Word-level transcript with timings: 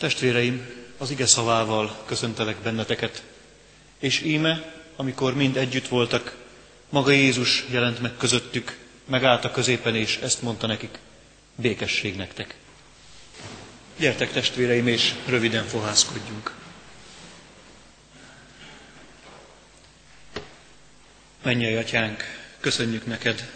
Testvéreim, 0.00 0.66
az 0.98 1.10
ige 1.10 1.26
szavával 1.26 2.02
köszöntelek 2.06 2.56
benneteket, 2.56 3.22
és 3.98 4.20
íme, 4.22 4.74
amikor 4.96 5.34
mind 5.34 5.56
együtt 5.56 5.88
voltak, 5.88 6.36
maga 6.88 7.10
Jézus 7.10 7.64
jelent 7.70 8.00
meg 8.00 8.16
közöttük, 8.16 8.78
megállt 9.04 9.44
a 9.44 9.50
középen, 9.50 9.94
és 9.96 10.16
ezt 10.16 10.42
mondta 10.42 10.66
nekik, 10.66 10.98
békesség 11.54 12.16
nektek. 12.16 12.54
Gyertek 13.98 14.32
testvéreim, 14.32 14.86
és 14.86 15.14
röviden 15.26 15.64
fohászkodjunk. 15.66 16.54
Mennyei 21.42 21.74
atyánk, 21.74 22.22
köszönjük 22.60 23.06
neked 23.06 23.50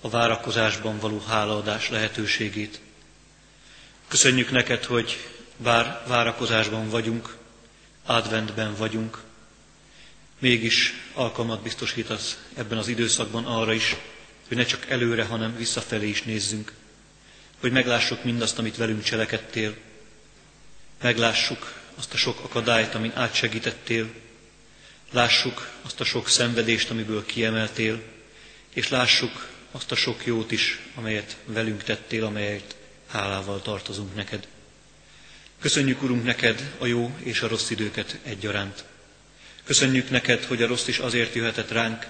a 0.00 0.08
várakozásban 0.08 0.98
való 0.98 1.18
hálaadás 1.28 1.88
lehetőségét. 1.88 2.80
Köszönjük 4.08 4.50
neked, 4.50 4.84
hogy 4.84 5.16
bár 5.62 6.02
várakozásban 6.06 6.88
vagyunk, 6.88 7.36
adventben 8.06 8.74
vagyunk, 8.74 9.18
mégis 10.38 10.92
alkalmat 11.14 11.62
biztosítasz 11.62 12.38
ebben 12.54 12.78
az 12.78 12.88
időszakban 12.88 13.44
arra 13.44 13.72
is, 13.72 13.96
hogy 14.48 14.56
ne 14.56 14.64
csak 14.64 14.88
előre, 14.90 15.24
hanem 15.24 15.56
visszafelé 15.56 16.08
is 16.08 16.22
nézzünk, 16.22 16.72
hogy 17.60 17.72
meglássuk 17.72 18.24
mindazt, 18.24 18.58
amit 18.58 18.76
velünk 18.76 19.02
cselekedtél, 19.02 19.76
meglássuk 21.02 21.74
azt 21.94 22.12
a 22.14 22.16
sok 22.16 22.40
akadályt, 22.40 22.94
amin 22.94 23.12
átsegítettél, 23.14 24.10
lássuk 25.10 25.68
azt 25.82 26.00
a 26.00 26.04
sok 26.04 26.28
szenvedést, 26.28 26.90
amiből 26.90 27.26
kiemeltél, 27.26 28.02
és 28.74 28.88
lássuk 28.88 29.48
azt 29.70 29.92
a 29.92 29.94
sok 29.96 30.26
jót 30.26 30.50
is, 30.50 30.78
amelyet 30.94 31.36
velünk 31.44 31.82
tettél, 31.82 32.24
amelyet 32.24 32.76
hálával 33.06 33.62
tartozunk 33.62 34.14
neked. 34.14 34.46
Köszönjük, 35.60 36.02
Urunk, 36.02 36.24
neked 36.24 36.74
a 36.78 36.86
jó 36.86 37.16
és 37.22 37.40
a 37.40 37.48
rossz 37.48 37.70
időket 37.70 38.18
egyaránt. 38.22 38.84
Köszönjük 39.64 40.10
neked, 40.10 40.44
hogy 40.44 40.62
a 40.62 40.66
rossz 40.66 40.86
is 40.86 40.98
azért 40.98 41.34
jöhetett 41.34 41.70
ránk, 41.70 42.06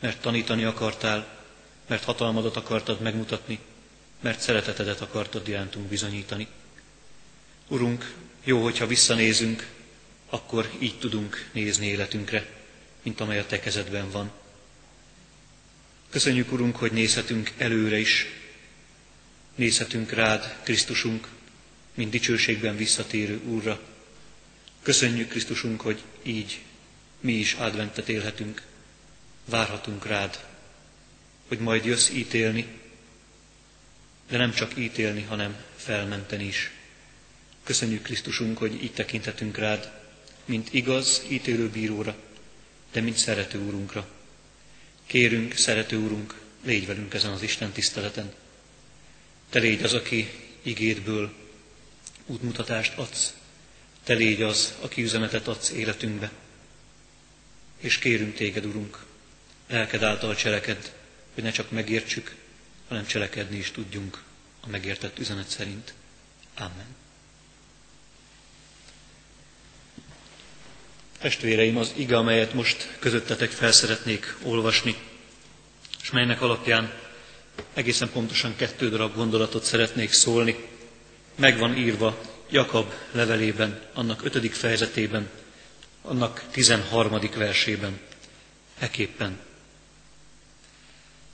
mert 0.00 0.20
tanítani 0.20 0.64
akartál, 0.64 1.38
mert 1.86 2.04
hatalmadat 2.04 2.56
akartad 2.56 3.00
megmutatni, 3.00 3.58
mert 4.20 4.40
szeretetedet 4.40 5.00
akartad 5.00 5.48
irántunk 5.48 5.86
bizonyítani. 5.88 6.46
Urunk, 7.68 8.14
jó, 8.44 8.62
hogyha 8.62 8.86
visszanézünk, 8.86 9.66
akkor 10.30 10.70
így 10.78 10.98
tudunk 10.98 11.48
nézni 11.52 11.86
életünkre, 11.86 12.46
mint 13.02 13.20
amely 13.20 13.38
a 13.38 13.46
te 13.46 13.60
kezedben 13.60 14.10
van. 14.10 14.30
Köszönjük, 16.10 16.52
Urunk, 16.52 16.76
hogy 16.76 16.92
nézhetünk 16.92 17.52
előre 17.56 17.98
is, 17.98 18.26
nézhetünk 19.54 20.10
rád, 20.10 20.56
Krisztusunk, 20.62 21.28
mint 21.98 22.10
dicsőségben 22.10 22.76
visszatérő 22.76 23.40
Úrra. 23.44 23.80
Köszönjük, 24.82 25.28
Krisztusunk, 25.28 25.80
hogy 25.80 26.02
így 26.22 26.60
mi 27.20 27.32
is 27.32 27.52
adventet 27.52 28.08
élhetünk, 28.08 28.62
várhatunk 29.44 30.06
rád, 30.06 30.44
hogy 31.48 31.58
majd 31.58 31.84
jössz 31.84 32.08
ítélni, 32.08 32.66
de 34.28 34.36
nem 34.36 34.52
csak 34.52 34.76
ítélni, 34.76 35.22
hanem 35.22 35.56
felmenteni 35.76 36.44
is. 36.44 36.70
Köszönjük, 37.64 38.02
Krisztusunk, 38.02 38.58
hogy 38.58 38.82
így 38.82 38.92
tekinthetünk 38.92 39.56
rád, 39.58 39.90
mint 40.44 40.68
igaz 40.74 41.22
ítélőbíróra, 41.28 42.16
de 42.92 43.00
mint 43.00 43.16
szerető 43.16 43.58
úrunkra. 43.58 44.08
Kérünk, 45.06 45.54
szerető 45.56 45.96
úrunk, 45.96 46.40
légy 46.64 46.86
velünk 46.86 47.14
ezen 47.14 47.32
az 47.32 47.42
Isten 47.42 47.70
tiszteleten. 47.72 48.32
Te 49.50 49.58
légy 49.58 49.82
az, 49.82 49.94
aki 49.94 50.30
igédből 50.62 51.46
útmutatást 52.28 52.98
adsz. 52.98 53.34
Te 54.04 54.14
légy 54.14 54.42
az, 54.42 54.74
aki 54.80 55.02
üzenetet 55.02 55.48
adsz 55.48 55.70
életünkbe. 55.70 56.30
És 57.78 57.98
kérünk 57.98 58.34
téged, 58.34 58.64
Urunk, 58.64 59.04
lelked 59.68 60.02
által 60.02 60.34
cseleked, 60.34 60.92
hogy 61.34 61.42
ne 61.42 61.50
csak 61.50 61.70
megértsük, 61.70 62.34
hanem 62.88 63.06
cselekedni 63.06 63.56
is 63.56 63.70
tudjunk 63.70 64.22
a 64.60 64.68
megértett 64.68 65.18
üzenet 65.18 65.48
szerint. 65.48 65.94
Amen. 66.56 66.96
Testvéreim, 71.18 71.76
az 71.76 71.92
ige, 71.96 72.16
amelyet 72.16 72.54
most 72.54 72.96
közöttetek 72.98 73.50
fel 73.50 73.72
szeretnék 73.72 74.36
olvasni, 74.42 74.96
és 76.02 76.10
melynek 76.10 76.40
alapján 76.42 76.92
egészen 77.74 78.10
pontosan 78.10 78.56
kettő 78.56 78.88
darab 78.88 79.14
gondolatot 79.14 79.64
szeretnék 79.64 80.12
szólni, 80.12 80.56
megvan 81.38 81.76
írva 81.76 82.18
Jakab 82.50 82.92
levelében, 83.12 83.82
annak 83.94 84.24
ötödik 84.24 84.52
fejezetében, 84.54 85.30
annak 86.02 86.44
tizenharmadik 86.50 87.34
versében, 87.34 88.00
eképpen. 88.78 89.38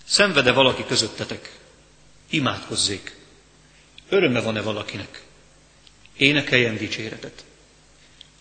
Szenvede 0.05 0.53
valaki 0.53 0.85
közöttetek, 0.85 1.59
imádkozzék. 2.31 3.17
Öröme 4.09 4.41
van-e 4.41 4.61
valakinek? 4.61 5.23
Énekeljen 6.17 6.77
dicséretet. 6.77 7.45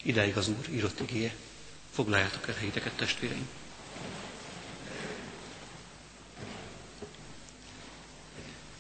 Ideig 0.03 0.37
az 0.37 0.47
Úr 0.47 0.67
írott 0.69 0.99
igéje. 0.99 1.33
Foglaljátok 1.93 2.47
el 2.47 2.53
helyiteket, 2.55 2.93
testvéreim. 2.93 3.47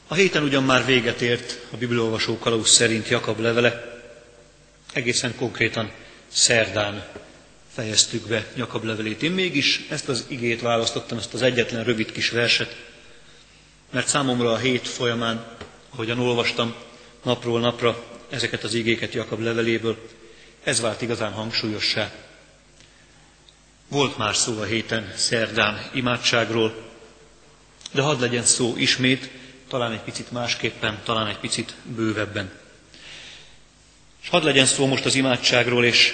A 0.07 0.13
héten 0.13 0.43
ugyan 0.43 0.63
már 0.63 0.85
véget 0.85 1.21
ért 1.21 1.59
a 1.71 1.77
bibliolvasó 1.77 2.37
kalauz 2.37 2.69
szerint 2.69 3.07
Jakab 3.09 3.39
levele, 3.39 4.01
egészen 4.93 5.35
konkrétan 5.35 5.91
szerdán 6.27 7.05
fejeztük 7.73 8.27
be 8.27 8.45
Jakab 8.55 8.83
levelét. 8.83 9.23
Én 9.23 9.31
mégis 9.31 9.85
ezt 9.89 10.09
az 10.09 10.25
igét 10.27 10.61
választottam, 10.61 11.17
ezt 11.17 11.33
az 11.33 11.41
egyetlen 11.41 11.83
rövid 11.83 12.11
kis 12.11 12.29
verset, 12.29 12.75
mert 13.91 14.07
számomra 14.07 14.51
a 14.51 14.57
hét 14.57 14.87
folyamán, 14.87 15.45
ahogyan 15.89 16.19
olvastam 16.19 16.75
napról 17.23 17.59
napra 17.59 18.03
ezeket 18.29 18.63
az 18.63 18.73
igéket 18.73 19.13
Jakab 19.13 19.39
leveléből, 19.39 19.97
ez 20.63 20.81
vált 20.81 21.01
igazán 21.01 21.31
hangsúlyossá. 21.31 22.11
Volt 23.87 24.17
már 24.17 24.35
szó 24.35 24.59
a 24.59 24.63
héten 24.63 25.13
szerdán 25.15 25.89
imádságról, 25.93 26.91
de 27.91 28.01
hadd 28.01 28.19
legyen 28.19 28.43
szó 28.43 28.73
ismét, 28.77 29.29
talán 29.67 29.91
egy 29.91 30.01
picit 30.01 30.31
másképpen, 30.31 31.01
talán 31.03 31.27
egy 31.27 31.37
picit 31.37 31.75
bővebben. 31.83 32.51
És 34.21 34.29
hadd 34.29 34.43
legyen 34.43 34.65
szó 34.65 34.85
most 34.85 35.05
az 35.05 35.15
imádságról, 35.15 35.85
és 35.85 36.13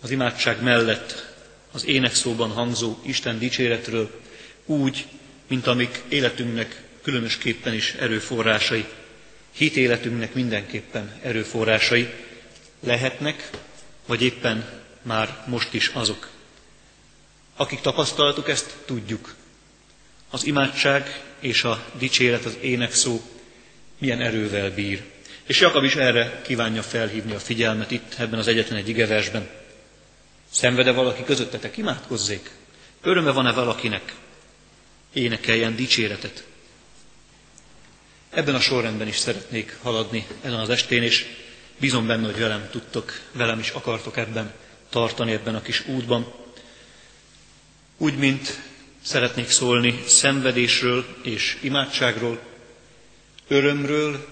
az 0.00 0.10
imádság 0.10 0.62
mellett 0.62 1.34
az 1.72 1.86
énekszóban 1.86 2.50
hangzó 2.50 2.98
Isten 3.02 3.38
dicséretről 3.38 4.20
úgy, 4.66 5.06
mint 5.46 5.66
amik 5.66 6.02
életünknek 6.08 6.82
különösképpen 7.02 7.74
is 7.74 7.92
erőforrásai, 7.92 8.86
hit 9.52 9.76
életünknek 9.76 10.34
mindenképpen 10.34 11.18
erőforrásai, 11.22 12.08
lehetnek, 12.80 13.50
vagy 14.06 14.22
éppen 14.22 14.82
már 15.02 15.44
most 15.46 15.74
is 15.74 15.88
azok. 15.94 16.28
Akik 17.56 17.80
tapasztaltuk 17.80 18.48
ezt, 18.48 18.76
tudjuk. 18.84 19.34
Az 20.30 20.44
imádság 20.44 21.22
és 21.40 21.64
a 21.64 21.84
dicséret, 21.98 22.44
az 22.44 22.56
ének 22.60 22.92
szó 22.92 23.22
milyen 23.98 24.20
erővel 24.20 24.70
bír. 24.74 25.02
És 25.46 25.60
Jakab 25.60 25.84
is 25.84 25.94
erre 25.96 26.40
kívánja 26.42 26.82
felhívni 26.82 27.34
a 27.34 27.38
figyelmet 27.38 27.90
itt, 27.90 28.14
ebben 28.18 28.38
az 28.38 28.46
egyetlen 28.46 28.78
egy 28.78 28.88
igeversben. 28.88 29.48
Szenvede 30.50 30.92
valaki 30.92 31.24
közöttetek, 31.24 31.76
imádkozzék. 31.76 32.50
Öröme 33.02 33.30
van-e 33.30 33.52
valakinek? 33.52 34.14
Énekeljen 35.12 35.76
dicséretet. 35.76 36.44
Ebben 38.30 38.54
a 38.54 38.60
sorrendben 38.60 39.08
is 39.08 39.16
szeretnék 39.16 39.76
haladni 39.82 40.26
ezen 40.42 40.58
az 40.58 40.70
estén, 40.70 41.02
és 41.02 41.26
Bízom 41.78 42.06
benne, 42.06 42.26
hogy 42.26 42.38
velem 42.38 42.68
tudtok, 42.70 43.20
velem 43.32 43.58
is 43.58 43.70
akartok 43.70 44.16
ebben 44.16 44.52
tartani, 44.88 45.32
ebben 45.32 45.54
a 45.54 45.62
kis 45.62 45.86
útban. 45.86 46.32
Úgy, 47.96 48.16
mint 48.16 48.60
szeretnék 49.02 49.48
szólni 49.50 50.02
szenvedésről 50.06 51.04
és 51.22 51.58
imádságról, 51.60 52.38
örömről, 53.48 54.26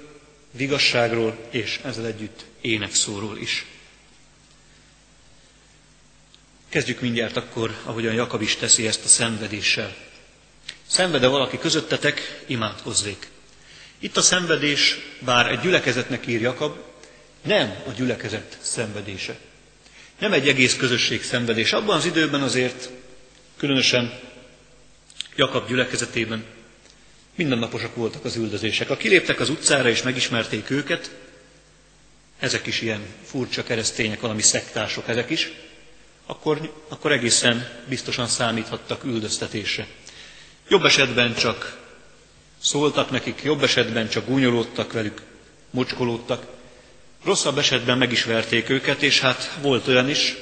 vigasságról 0.51 1.39
és 1.51 1.81
ezzel 1.85 2.07
együtt 2.07 2.45
énekszóról 2.61 3.39
is. 3.39 3.65
Kezdjük 6.69 7.01
mindjárt 7.01 7.37
akkor, 7.37 7.77
ahogyan 7.85 8.15
Jakab 8.15 8.43
is 8.43 8.57
teszi 8.57 8.87
ezt 8.87 9.05
a 9.05 9.09
szenvedéssel. 9.09 9.97
Szenvede 10.87 11.27
valaki 11.27 11.59
közöttetek, 11.59 12.43
imádkozzék. 12.47 13.29
Itt 13.99 14.17
a 14.17 14.21
szenvedés, 14.23 14.99
bár 15.21 15.47
egy 15.51 15.61
gyülekezetnek 15.61 16.27
ír 16.27 16.41
Jakab, 16.41 16.77
nem 17.43 17.77
a 17.87 17.91
gyülekezet 17.91 18.59
szenvedése. 18.61 19.37
Nem 20.19 20.33
egy 20.33 20.49
egész 20.49 20.77
közösség 20.77 21.23
szenvedés. 21.23 21.73
Abban 21.73 21.97
az 21.97 22.05
időben 22.05 22.43
azért, 22.43 22.91
különösen 23.57 24.21
Jakab 25.37 25.69
gyülekezetében 25.69 26.45
mindennaposak 27.35 27.95
voltak 27.95 28.25
az 28.25 28.37
üldözések. 28.37 28.91
A 28.91 28.97
kiléptek 28.97 29.41
az 29.41 29.49
utcára 29.49 29.89
és 29.89 30.03
megismerték 30.03 30.71
őket, 30.71 31.11
ezek 32.39 32.67
is 32.67 32.81
ilyen 32.81 33.07
furcsa 33.25 33.63
keresztények, 33.63 34.21
valami 34.21 34.43
szektások 34.43 35.09
ezek 35.09 35.31
is, 35.31 35.51
akkor, 36.27 36.73
akkor 36.89 37.13
egészen 37.13 37.69
biztosan 37.89 38.27
számíthattak 38.27 39.05
üldöztetésre. 39.05 39.87
Jobb 40.69 40.85
esetben 40.85 41.35
csak 41.35 41.79
szóltak 42.63 43.11
nekik, 43.11 43.43
jobb 43.43 43.63
esetben 43.63 44.09
csak 44.09 44.27
gúnyolódtak 44.27 44.93
velük, 44.93 45.23
mocskolódtak, 45.71 46.47
rosszabb 47.25 47.59
esetben 47.59 47.99
meg 47.99 48.13
is 48.13 48.25
verték 48.25 48.69
őket, 48.69 49.03
és 49.03 49.21
hát 49.21 49.59
volt 49.63 49.89
olyan 49.89 50.09
is, 50.09 50.35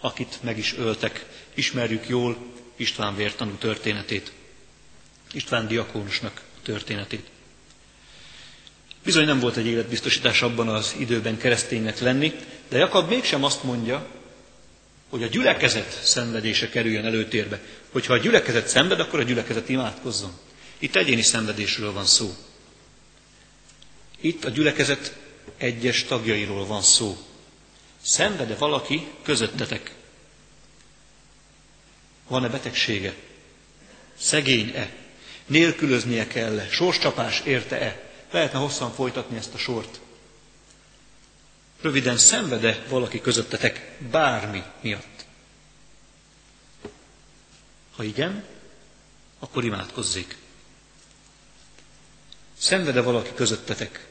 akit 0.00 0.38
meg 0.42 0.58
is 0.58 0.74
öltek. 0.78 1.24
Ismerjük 1.54 2.08
jól 2.08 2.36
István 2.80 3.16
vértanú 3.16 3.54
történetét, 3.54 4.32
István 5.32 5.66
diakónusnak 5.68 6.40
történetét. 6.62 7.26
Bizony 9.04 9.24
nem 9.24 9.40
volt 9.40 9.56
egy 9.56 9.66
életbiztosítás 9.66 10.42
abban 10.42 10.68
az 10.68 10.94
időben 10.98 11.38
kereszténynek 11.38 11.98
lenni, 11.98 12.32
de 12.68 12.78
Jakab 12.78 13.08
mégsem 13.08 13.44
azt 13.44 13.62
mondja, 13.62 14.06
hogy 15.08 15.22
a 15.22 15.26
gyülekezet 15.26 16.00
szenvedése 16.04 16.68
kerüljön 16.68 17.04
előtérbe. 17.04 17.60
Hogyha 17.90 18.12
a 18.12 18.18
gyülekezet 18.18 18.68
szenved, 18.68 19.00
akkor 19.00 19.20
a 19.20 19.22
gyülekezet 19.22 19.68
imádkozzon. 19.68 20.32
Itt 20.78 20.96
egyéni 20.96 21.22
szenvedésről 21.22 21.92
van 21.92 22.06
szó. 22.06 22.34
Itt 24.20 24.44
a 24.44 24.50
gyülekezet 24.50 25.16
egyes 25.56 26.04
tagjairól 26.04 26.66
van 26.66 26.82
szó. 26.82 27.18
Szenvede 28.02 28.54
valaki 28.54 29.06
közöttetek? 29.22 29.98
Van-e 32.30 32.48
betegsége? 32.48 33.14
Szegény-e? 34.18 34.90
Nélkülöznie 35.46 36.26
kell-e? 36.26 36.68
Sorscsapás 36.70 37.40
érte-e? 37.40 38.10
Lehetne 38.30 38.58
hosszan 38.58 38.92
folytatni 38.92 39.36
ezt 39.36 39.54
a 39.54 39.58
sort. 39.58 40.00
Röviden 41.80 42.16
szenvede 42.16 42.84
valaki 42.88 43.20
közöttetek 43.20 43.96
bármi 44.10 44.62
miatt? 44.80 45.24
Ha 47.96 48.02
igen, 48.04 48.44
akkor 49.38 49.64
imádkozzék. 49.64 50.36
Szenvede 52.58 53.00
valaki 53.00 53.30
közöttetek? 53.34 54.06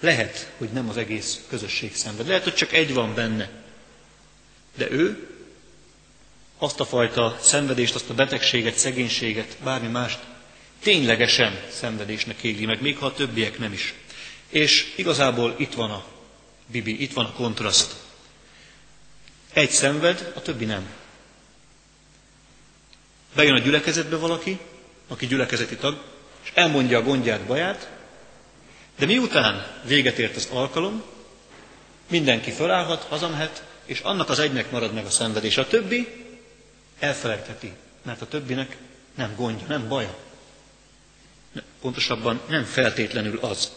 Lehet, 0.00 0.52
hogy 0.58 0.68
nem 0.68 0.88
az 0.88 0.96
egész 0.96 1.40
közösség 1.48 1.94
szenved. 1.96 2.26
Lehet, 2.26 2.42
hogy 2.44 2.54
csak 2.54 2.72
egy 2.72 2.94
van 2.94 3.14
benne. 3.14 3.50
De 4.74 4.90
ő 4.90 5.33
azt 6.58 6.80
a 6.80 6.84
fajta 6.84 7.38
szenvedést, 7.40 7.94
azt 7.94 8.10
a 8.10 8.14
betegséget, 8.14 8.76
szegénységet, 8.76 9.56
bármi 9.62 9.88
mást 9.88 10.18
ténylegesen 10.82 11.60
szenvedésnek 11.70 12.42
éli 12.42 12.64
meg, 12.64 12.80
még 12.80 12.96
ha 12.98 13.06
a 13.06 13.12
többiek 13.12 13.58
nem 13.58 13.72
is. 13.72 13.94
És 14.48 14.92
igazából 14.96 15.54
itt 15.58 15.74
van 15.74 15.90
a 15.90 16.04
bibi, 16.66 17.02
itt 17.02 17.12
van 17.12 17.24
a 17.24 17.32
kontraszt. 17.32 17.94
Egy 19.52 19.70
szenved, 19.70 20.32
a 20.36 20.42
többi 20.42 20.64
nem. 20.64 20.88
Bejön 23.34 23.54
a 23.54 23.58
gyülekezetbe 23.62 24.16
valaki, 24.16 24.58
aki 25.08 25.26
gyülekezeti 25.26 25.76
tag, 25.76 26.02
és 26.44 26.50
elmondja 26.54 26.98
a 26.98 27.02
gondját, 27.02 27.40
baját, 27.40 27.90
de 28.98 29.06
miután 29.06 29.66
véget 29.84 30.18
ért 30.18 30.36
az 30.36 30.48
alkalom, 30.52 31.02
mindenki 32.10 32.50
fölállhat, 32.50 33.02
hazamehet, 33.02 33.64
és 33.84 34.00
annak 34.00 34.28
az 34.28 34.38
egynek 34.38 34.70
marad 34.70 34.92
meg 34.92 35.04
a 35.04 35.10
szenvedés. 35.10 35.56
A 35.56 35.66
többi 35.66 36.23
elfelejtheti, 36.98 37.72
mert 38.02 38.22
a 38.22 38.28
többinek 38.28 38.76
nem 39.14 39.34
gondja, 39.36 39.66
nem 39.66 39.88
baja. 39.88 40.16
Pontosabban 41.80 42.40
nem 42.48 42.64
feltétlenül 42.64 43.38
az. 43.38 43.72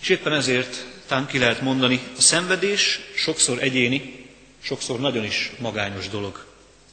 És 0.00 0.08
éppen 0.08 0.32
ezért 0.32 0.86
tám 1.06 1.26
ki 1.26 1.38
lehet 1.38 1.60
mondani, 1.60 2.00
a 2.16 2.20
szenvedés 2.20 3.00
sokszor 3.14 3.62
egyéni, 3.62 4.28
sokszor 4.62 5.00
nagyon 5.00 5.24
is 5.24 5.52
magányos 5.58 6.08
dolog, 6.08 6.46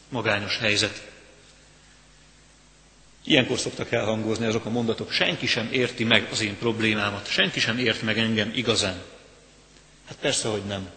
magányos 0.10 0.58
helyzet. 0.58 1.06
Ilyenkor 3.24 3.60
szoktak 3.60 3.92
elhangozni 3.92 4.46
azok 4.46 4.66
a 4.66 4.70
mondatok, 4.70 5.12
senki 5.12 5.48
sem 5.48 5.70
érti 5.72 6.04
meg 6.04 6.28
az 6.32 6.42
én 6.42 6.58
problémámat, 6.58 7.30
senki 7.30 7.60
sem 7.60 7.78
ért 7.78 8.02
meg 8.02 8.18
engem 8.18 8.52
igazán. 8.56 9.02
Hát 10.08 10.18
persze, 10.18 10.48
hogy 10.48 10.64
nem. 10.64 10.90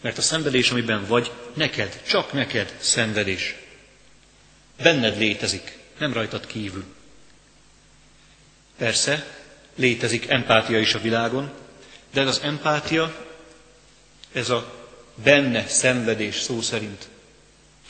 Mert 0.00 0.18
a 0.18 0.22
szenvedés, 0.22 0.70
amiben 0.70 1.06
vagy, 1.06 1.30
neked, 1.54 2.02
csak 2.06 2.32
neked 2.32 2.74
szenvedés. 2.80 3.54
Benned 4.82 5.18
létezik, 5.18 5.78
nem 5.98 6.12
rajtad 6.12 6.46
kívül. 6.46 6.84
Persze, 8.78 9.26
létezik 9.74 10.28
empátia 10.30 10.78
is 10.78 10.94
a 10.94 10.98
világon, 11.00 11.50
de 12.12 12.20
ez 12.20 12.26
az 12.28 12.40
empátia, 12.42 13.26
ez 14.32 14.50
a 14.50 14.74
benne 15.22 15.66
szenvedés 15.66 16.40
szó 16.40 16.60
szerint, 16.60 17.08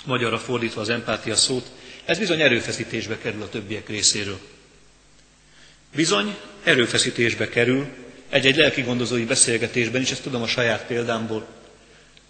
magyarra 0.04 0.38
fordítva 0.38 0.80
az 0.80 0.88
empátia 0.88 1.36
szót, 1.36 1.66
ez 2.04 2.18
bizony 2.18 2.40
erőfeszítésbe 2.40 3.18
kerül 3.18 3.42
a 3.42 3.48
többiek 3.48 3.88
részéről. 3.88 4.38
Bizony 5.94 6.36
erőfeszítésbe 6.64 7.48
kerül 7.48 7.86
egy-egy 8.28 8.56
lelki 8.56 8.82
gondozói 8.82 9.24
beszélgetésben 9.24 10.00
is, 10.00 10.10
ezt 10.10 10.22
tudom 10.22 10.42
a 10.42 10.46
saját 10.46 10.86
példámból, 10.86 11.46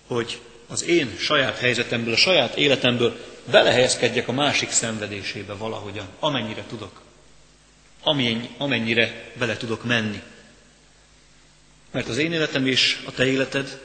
hogy 0.06 0.40
az 0.66 0.84
én 0.84 1.16
saját 1.18 1.58
helyzetemből, 1.58 2.12
a 2.12 2.16
saját 2.16 2.56
életemből 2.56 3.16
belehelyezkedjek 3.50 4.28
a 4.28 4.32
másik 4.32 4.70
szenvedésébe 4.70 5.54
valahogyan, 5.54 6.08
amennyire 6.18 6.64
tudok. 6.68 7.00
Amennyire 8.58 9.32
bele 9.38 9.56
tudok 9.56 9.84
menni. 9.84 10.22
Mert 11.90 12.08
az 12.08 12.18
én 12.18 12.32
életem 12.32 12.66
és 12.66 13.02
a 13.06 13.12
te 13.12 13.26
életed 13.26 13.80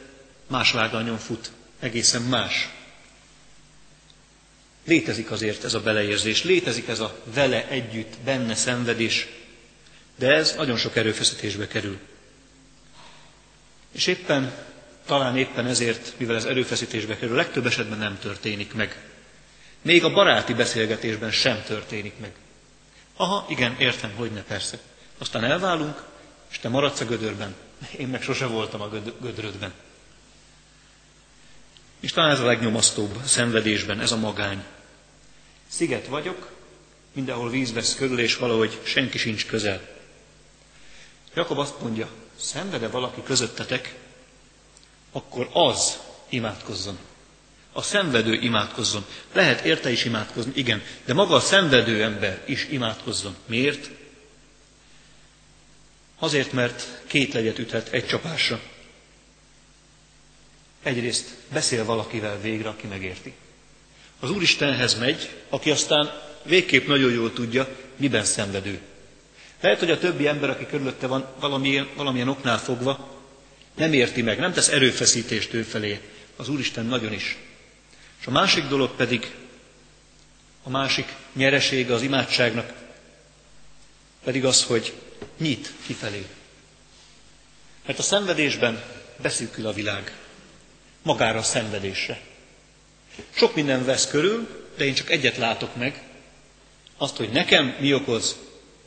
más 0.47 0.71
vágányon 0.71 1.17
fut, 1.17 1.51
egészen 1.79 2.21
más. 2.21 2.69
Létezik 4.85 5.31
azért 5.31 5.63
ez 5.63 5.73
a 5.73 5.81
beleérzés, 5.81 6.43
létezik 6.43 6.87
ez 6.87 6.99
a 6.99 7.19
vele 7.23 7.67
együtt, 7.67 8.17
benne 8.23 8.55
szenvedés, 8.55 9.27
de 10.15 10.31
ez 10.31 10.53
nagyon 10.55 10.77
sok 10.77 10.95
erőfeszítésbe 10.95 11.67
kerül. 11.67 11.99
És 13.91 14.07
éppen, 14.07 14.53
talán 15.11 15.37
éppen 15.37 15.67
ezért, 15.67 16.13
mivel 16.17 16.35
ez 16.35 16.45
erőfeszítésbe 16.45 17.17
kerül, 17.17 17.35
legtöbb 17.35 17.65
esetben 17.65 17.97
nem 17.97 18.19
történik 18.19 18.73
meg. 18.73 19.01
Még 19.81 20.03
a 20.03 20.13
baráti 20.13 20.53
beszélgetésben 20.53 21.31
sem 21.31 21.63
történik 21.63 22.13
meg. 22.19 22.31
Aha, 23.15 23.45
igen, 23.49 23.75
értem, 23.79 24.11
hogy 24.15 24.31
ne 24.31 24.43
persze. 24.43 24.79
Aztán 25.17 25.43
elválunk, 25.43 26.03
és 26.51 26.59
te 26.59 26.69
maradsz 26.69 26.99
a 26.99 27.05
gödörben. 27.05 27.55
Én 27.97 28.07
meg 28.07 28.21
sose 28.21 28.45
voltam 28.45 28.81
a 28.81 28.89
gödrödben. 29.21 29.73
És 31.99 32.11
talán 32.11 32.31
ez 32.31 32.39
a 32.39 32.45
legnyomasztóbb 32.45 33.17
szenvedésben, 33.25 33.99
ez 33.99 34.11
a 34.11 34.17
magány. 34.17 34.63
Sziget 35.67 36.07
vagyok, 36.07 36.51
mindenhol 37.13 37.49
víz 37.49 37.73
vesz 37.73 37.95
körül, 37.95 38.19
és 38.19 38.35
valahogy 38.35 38.79
senki 38.83 39.17
sincs 39.17 39.45
közel. 39.45 39.81
Jakob 41.33 41.57
azt 41.57 41.81
mondja, 41.81 42.09
szenvede 42.35 42.87
valaki 42.87 43.23
közöttetek, 43.23 44.00
akkor 45.11 45.49
az 45.53 45.99
imádkozzon. 46.29 46.97
A 47.73 47.81
szenvedő 47.81 48.33
imádkozzon. 48.33 49.05
Lehet 49.33 49.65
érte 49.65 49.91
is 49.91 50.05
imádkozni, 50.05 50.51
igen, 50.55 50.81
de 51.05 51.13
maga 51.13 51.35
a 51.35 51.39
szenvedő 51.39 52.03
ember 52.03 52.43
is 52.45 52.67
imádkozzon. 52.69 53.35
Miért? 53.45 53.89
Azért, 56.19 56.51
mert 56.51 57.01
két 57.07 57.33
legyet 57.33 57.59
üthet 57.59 57.87
egy 57.93 58.07
csapásra. 58.07 58.59
Egyrészt 60.83 61.29
beszél 61.53 61.85
valakivel 61.85 62.39
végre, 62.41 62.69
aki 62.69 62.87
megérti. 62.87 63.33
Az 64.19 64.31
Úristenhez 64.31 64.99
megy, 64.99 65.29
aki 65.49 65.71
aztán 65.71 66.11
végképp 66.43 66.87
nagyon 66.87 67.11
jól 67.11 67.33
tudja, 67.33 67.67
miben 67.95 68.23
szenvedő. 68.23 68.79
Lehet, 69.61 69.79
hogy 69.79 69.91
a 69.91 69.99
többi 69.99 70.27
ember, 70.27 70.49
aki 70.49 70.65
körülötte 70.65 71.07
van, 71.07 71.27
valamilyen, 71.39 71.87
valamilyen 71.95 72.27
oknál 72.27 72.59
fogva, 72.59 73.20
nem 73.75 73.93
érti 73.93 74.21
meg, 74.21 74.39
nem 74.39 74.53
tesz 74.53 74.67
erőfeszítést 74.67 75.53
ő 75.53 75.63
felé. 75.63 75.99
Az 76.35 76.49
Úristen 76.49 76.85
nagyon 76.85 77.13
is. 77.13 77.37
És 78.19 78.25
a 78.25 78.31
másik 78.31 78.67
dolog 78.67 78.95
pedig, 78.95 79.31
a 80.63 80.69
másik 80.69 81.13
nyeresége 81.33 81.93
az 81.93 82.01
imádságnak 82.01 82.73
pedig 84.23 84.45
az, 84.45 84.63
hogy 84.63 84.93
nyit 85.37 85.71
kifelé. 85.85 86.25
Mert 87.85 87.99
a 87.99 88.03
szenvedésben 88.03 88.83
beszűkül 89.21 89.67
a 89.67 89.73
világ. 89.73 90.15
Magára 91.01 91.39
a 91.39 91.43
szenvedésre. 91.43 92.21
Sok 93.35 93.55
minden 93.55 93.85
vesz 93.85 94.07
körül, 94.07 94.47
de 94.77 94.85
én 94.85 94.93
csak 94.93 95.09
egyet 95.09 95.37
látok 95.37 95.75
meg, 95.75 96.03
azt, 96.97 97.15
hogy 97.15 97.29
nekem 97.29 97.75
mi 97.79 97.93
okoz 97.93 98.35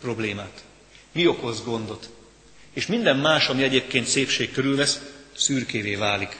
problémát, 0.00 0.64
mi 1.12 1.26
okoz 1.26 1.64
gondot. 1.64 2.09
És 2.75 2.87
minden 2.87 3.16
más, 3.16 3.49
ami 3.49 3.62
egyébként 3.62 4.07
szépség 4.07 4.52
körülvesz, 4.52 5.00
szürkévé 5.37 5.95
válik. 5.95 6.37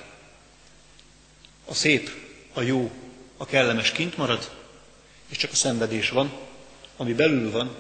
A 1.65 1.75
szép, 1.75 2.11
a 2.53 2.61
jó, 2.61 2.91
a 3.37 3.47
kellemes 3.47 3.93
kint 3.93 4.17
marad, 4.17 4.51
és 5.29 5.37
csak 5.37 5.53
a 5.53 5.57
szenvedés 5.57 6.11
van, 6.11 6.33
ami 6.97 7.13
belül 7.13 7.51
van, 7.51 7.77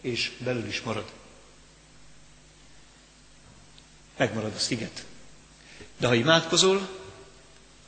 és 0.00 0.30
belül 0.38 0.66
is 0.66 0.80
marad. 0.80 1.04
megmarad 4.18 4.52
a 4.54 4.58
sziget. 4.58 5.04
De 5.98 6.06
ha 6.06 6.14
imádkozol, 6.14 6.88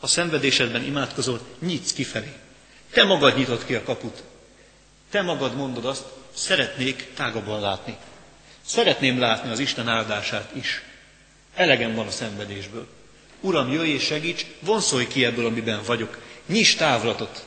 ha 0.00 0.06
szenvedésedben 0.06 0.84
imádkozol, 0.84 1.40
nyitsz 1.58 1.92
kifelé. 1.92 2.32
Te 2.90 3.04
magad 3.04 3.36
nyitod 3.36 3.64
ki 3.64 3.74
a 3.74 3.82
kaput. 3.82 4.22
Te 5.10 5.22
magad 5.22 5.56
mondod 5.56 5.84
azt, 5.84 6.04
szeretnék 6.34 7.14
tágabban 7.14 7.60
látni. 7.60 7.96
Szeretném 8.70 9.18
látni 9.18 9.50
az 9.50 9.58
Isten 9.58 9.88
áldását 9.88 10.54
is. 10.54 10.82
Elegem 11.54 11.94
van 11.94 12.06
a 12.06 12.10
szenvedésből. 12.10 12.86
Uram, 13.40 13.72
jöjj 13.72 13.90
és 13.90 14.02
segíts, 14.02 14.46
vonszolj 14.60 15.06
ki 15.06 15.24
ebből, 15.24 15.46
amiben 15.46 15.82
vagyok. 15.82 16.18
Nyis 16.46 16.74
távlatot. 16.74 17.46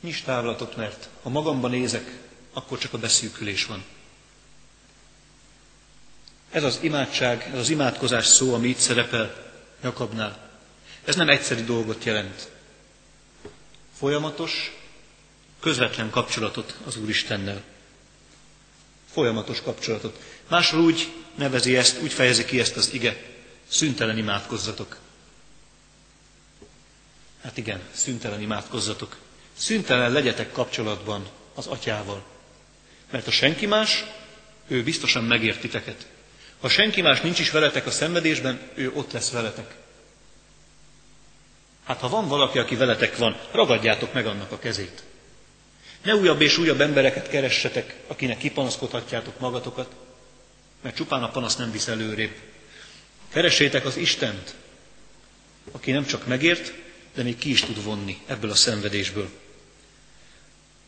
Nyis 0.00 0.22
távlatot, 0.22 0.76
mert 0.76 1.08
ha 1.22 1.28
magamban 1.28 1.70
nézek, 1.70 2.18
akkor 2.52 2.78
csak 2.78 2.92
a 2.92 2.98
beszűkülés 2.98 3.66
van. 3.66 3.84
Ez 6.50 6.62
az 6.62 6.78
imádság, 6.82 7.50
ez 7.52 7.58
az 7.58 7.68
imádkozás 7.68 8.26
szó, 8.26 8.54
ami 8.54 8.68
itt 8.68 8.78
szerepel 8.78 9.52
Jakabnál. 9.82 10.50
Ez 11.04 11.16
nem 11.16 11.28
egyszerű 11.28 11.64
dolgot 11.64 12.04
jelent. 12.04 12.48
Folyamatos, 13.98 14.76
közvetlen 15.60 16.10
kapcsolatot 16.10 16.76
az 16.86 16.96
Úristennel. 16.96 17.62
Folyamatos 19.14 19.60
kapcsolatot. 19.60 20.18
Máshol 20.48 20.80
úgy 20.80 21.12
nevezi 21.34 21.76
ezt, 21.76 22.02
úgy 22.02 22.12
fejezi 22.12 22.44
ki 22.44 22.60
ezt 22.60 22.76
az 22.76 22.92
ige, 22.92 23.22
szüntelen 23.68 24.18
imádkozzatok. 24.18 24.96
Hát 27.42 27.56
igen, 27.56 27.80
szüntelen 27.92 28.40
imádkozzatok. 28.40 29.16
Szüntelen 29.56 30.12
legyetek 30.12 30.52
kapcsolatban 30.52 31.28
az 31.54 31.66
atyával. 31.66 32.24
Mert 33.10 33.24
ha 33.24 33.30
senki 33.30 33.66
más, 33.66 34.04
ő 34.66 34.82
biztosan 34.82 35.24
megért 35.24 35.60
titeket. 35.60 36.06
Ha 36.60 36.68
senki 36.68 37.02
más 37.02 37.20
nincs 37.20 37.38
is 37.38 37.50
veletek 37.50 37.86
a 37.86 37.90
szenvedésben, 37.90 38.60
ő 38.74 38.92
ott 38.94 39.12
lesz 39.12 39.30
veletek. 39.30 39.74
Hát 41.84 42.00
ha 42.00 42.08
van 42.08 42.28
valaki, 42.28 42.58
aki 42.58 42.76
veletek 42.76 43.16
van, 43.16 43.40
ragadjátok 43.52 44.12
meg 44.12 44.26
annak 44.26 44.52
a 44.52 44.58
kezét. 44.58 45.02
Ne 46.04 46.14
újabb 46.14 46.40
és 46.40 46.58
újabb 46.58 46.80
embereket 46.80 47.28
keressetek, 47.28 47.96
akinek 48.06 48.38
kipanaszkodhatjátok 48.38 49.38
magatokat, 49.38 49.94
mert 50.82 50.96
csupán 50.96 51.22
a 51.22 51.30
panasz 51.30 51.56
nem 51.56 51.70
visz 51.70 51.88
előrébb. 51.88 52.34
Keressétek 53.28 53.84
az 53.84 53.96
Istent, 53.96 54.54
aki 55.72 55.90
nem 55.90 56.06
csak 56.06 56.26
megért, 56.26 56.72
de 57.14 57.22
még 57.22 57.38
ki 57.38 57.50
is 57.50 57.60
tud 57.60 57.84
vonni 57.84 58.20
ebből 58.26 58.50
a 58.50 58.54
szenvedésből. 58.54 59.28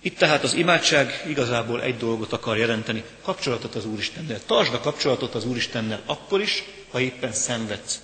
Itt 0.01 0.19
tehát 0.19 0.43
az 0.43 0.55
imádság 0.55 1.25
igazából 1.27 1.83
egy 1.83 1.97
dolgot 1.97 2.33
akar 2.33 2.57
jelenteni, 2.57 3.05
kapcsolatot 3.23 3.75
az 3.75 3.87
Úristennel. 3.87 4.41
Tartsd 4.47 4.75
a 4.75 4.81
kapcsolatot 4.81 5.35
az 5.35 5.45
Úristennel 5.45 6.03
akkor 6.07 6.41
is, 6.41 6.63
ha 6.91 7.01
éppen 7.01 7.33
szenvedsz. 7.33 8.01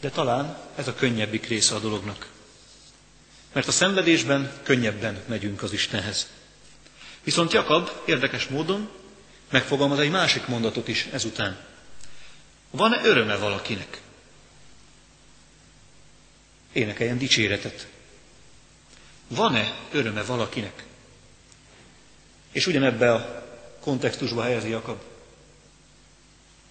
De 0.00 0.10
talán 0.10 0.58
ez 0.74 0.88
a 0.88 0.94
könnyebbik 0.94 1.46
része 1.46 1.74
a 1.74 1.78
dolognak. 1.78 2.30
Mert 3.52 3.68
a 3.68 3.72
szenvedésben 3.72 4.52
könnyebben 4.62 5.22
megyünk 5.26 5.62
az 5.62 5.72
Istenhez. 5.72 6.30
Viszont 7.24 7.52
Jakab 7.52 7.90
érdekes 8.06 8.46
módon 8.46 8.88
megfogalmaz 9.50 9.98
egy 9.98 10.10
másik 10.10 10.46
mondatot 10.46 10.88
is 10.88 11.08
ezután. 11.12 11.58
Van-e 12.70 13.00
öröme 13.04 13.36
valakinek? 13.36 14.00
Énekeljen 16.72 17.18
dicséretet. 17.18 17.86
Van-e 19.28 19.74
öröme 19.90 20.22
valakinek? 20.22 20.84
És 22.52 22.66
ugyanebbe 22.66 23.12
a 23.12 23.44
kontextusba 23.80 24.42
helyezi 24.42 24.68
Jakab. 24.68 25.00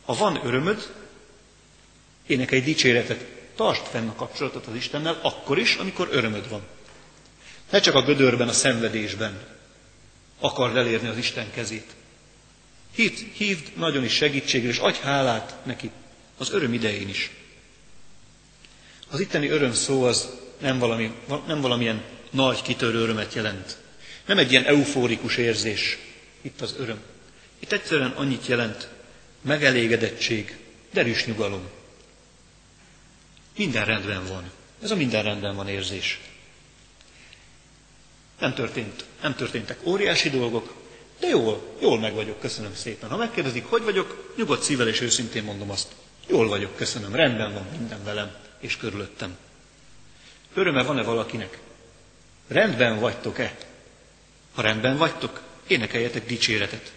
Ha 0.05 0.13
van 0.13 0.45
örömöd, 0.45 0.93
énekelj 2.27 2.61
dicséretet, 2.61 3.25
tartsd 3.62 3.86
fenn 3.86 4.08
a 4.08 4.15
kapcsolatot 4.15 4.65
az 4.65 4.75
Istennel, 4.75 5.20
akkor 5.22 5.60
is, 5.60 5.75
amikor 5.75 6.08
örömöd 6.12 6.50
van. 6.50 6.62
Ne 7.70 7.80
csak 7.80 7.96
a 7.96 8.01
gödörben, 8.01 8.48
a 8.48 8.51
szenvedésben 8.53 9.39
akar 10.39 10.77
elérni 10.77 11.08
az 11.08 11.18
Isten 11.18 11.51
kezét. 11.51 11.96
Hívd, 12.96 13.18
hívd 13.34 13.72
nagyon 13.77 14.03
is 14.03 14.13
segítségre, 14.13 14.70
és 14.70 14.77
adj 14.77 15.00
hálát 15.00 15.56
neki 15.63 15.91
az 16.38 16.51
öröm 16.51 16.74
idején 16.74 17.10
is. 17.10 17.32
Az 19.10 19.20
itteni 19.20 19.48
öröm 19.48 19.74
szó 19.74 20.03
az 20.03 20.30
nem, 20.58 20.80
valami, 20.80 21.13
nem 21.48 21.62
valamilyen 21.62 22.03
nagy 22.30 22.62
kitörő 22.62 23.00
örömet 23.00 23.34
jelent. 23.34 23.77
Nem 24.25 24.38
egy 24.38 24.51
ilyen 24.51 24.65
eufórikus 24.65 25.38
érzés 25.38 25.98
itt 26.41 26.62
az 26.62 26.75
öröm. 26.77 27.00
Itt 27.60 27.72
egyszerűen 27.72 28.12
annyit 28.12 28.48
jelent, 28.48 28.89
megelégedettség, 29.41 30.58
derűs 30.94 31.25
nyugalom. 31.25 31.80
Minden 33.58 33.86
rendben 33.86 34.27
van. 34.27 34.51
Ez 34.84 34.91
a 34.91 34.96
minden 34.96 35.24
rendben 35.24 35.55
van 35.55 35.67
érzés. 35.67 36.20
Nem, 38.39 38.53
történt, 38.53 39.05
nem 39.22 39.36
történtek 39.36 39.79
óriási 39.84 40.29
dolgok, 40.29 40.74
de 41.20 41.27
jól, 41.27 41.75
jól 41.81 42.00
meg 42.00 42.13
vagyok, 42.13 42.39
köszönöm 42.39 42.75
szépen. 42.75 43.10
Ha 43.10 43.17
megkérdezik, 43.17 43.65
hogy 43.65 43.84
vagyok, 43.84 44.34
nyugodt 44.38 44.63
szívvel 44.63 44.88
és 44.88 45.01
őszintén 45.01 45.43
mondom 45.43 45.70
azt. 45.70 45.91
Jól 46.27 46.48
vagyok, 46.48 46.75
köszönöm, 46.75 47.15
rendben 47.15 47.53
van 47.53 47.65
minden 47.77 48.03
velem 48.03 48.31
és 48.60 48.77
körülöttem. 48.77 49.38
Öröme 50.53 50.84
van-e 50.84 51.03
valakinek? 51.03 51.60
Rendben 52.48 53.00
vagytok-e? 53.00 53.55
Ha 54.53 54.62
rendben 54.62 54.98
vagytok, 54.98 55.41
énekeljetek 55.67 56.25
dicséretet. 56.25 56.91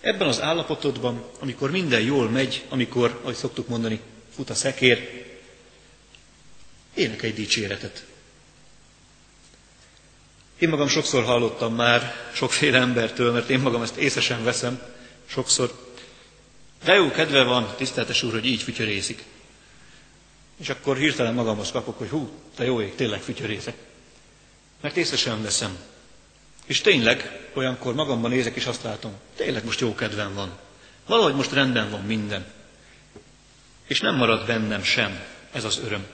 Ebben 0.00 0.28
az 0.28 0.40
állapotodban, 0.40 1.24
amikor 1.38 1.70
minden 1.70 2.00
jól 2.00 2.30
megy, 2.30 2.64
amikor, 2.68 3.18
ahogy 3.22 3.34
szoktuk 3.34 3.68
mondani, 3.68 4.00
fut 4.34 4.50
a 4.50 4.54
szekér, 4.54 5.28
énekelj 6.94 7.32
dicséretet. 7.32 8.04
Én 10.58 10.68
magam 10.68 10.88
sokszor 10.88 11.24
hallottam 11.24 11.74
már 11.74 12.14
sokféle 12.32 12.78
embertől, 12.78 13.32
mert 13.32 13.50
én 13.50 13.60
magam 13.60 13.82
ezt 13.82 13.96
észesen 13.96 14.44
veszem 14.44 14.82
sokszor. 15.26 15.88
De 16.84 16.94
jó 16.94 17.10
kedve 17.10 17.42
van, 17.42 17.74
tiszteltes 17.76 18.22
úr, 18.22 18.32
hogy 18.32 18.46
így 18.46 18.62
fütyörészik. 18.62 19.24
És 20.56 20.68
akkor 20.68 20.96
hirtelen 20.96 21.34
magamhoz 21.34 21.70
kapok, 21.70 21.98
hogy 21.98 22.08
hú, 22.08 22.30
te 22.54 22.64
jó 22.64 22.80
ég, 22.80 22.94
tényleg 22.94 23.20
fütyörészek. 23.20 23.74
Mert 24.80 24.96
észre 24.96 25.16
sem 25.16 25.42
veszem. 25.42 25.78
És 26.66 26.80
tényleg 26.80 27.48
olyankor 27.54 27.94
magamban 27.94 28.30
nézek, 28.30 28.56
és 28.56 28.66
azt 28.66 28.82
látom, 28.82 29.12
tényleg 29.36 29.64
most 29.64 29.80
jó 29.80 29.94
kedvem 29.94 30.34
van. 30.34 30.58
Valahogy 31.06 31.34
most 31.34 31.52
rendben 31.52 31.90
van 31.90 32.00
minden. 32.00 32.52
És 33.86 34.00
nem 34.00 34.16
marad 34.16 34.46
bennem 34.46 34.82
sem 34.82 35.24
ez 35.52 35.64
az 35.64 35.78
öröm. 35.84 36.06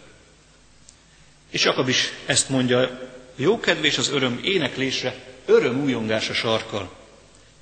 És 1.50 1.64
Jakab 1.64 1.88
is 1.88 2.12
ezt 2.26 2.48
mondja, 2.48 3.10
jó 3.36 3.60
kedv 3.60 3.84
és 3.84 3.98
az 3.98 4.08
öröm 4.08 4.40
éneklésre, 4.42 5.14
öröm 5.46 5.82
újongása 5.82 6.34
sarkal. 6.34 6.90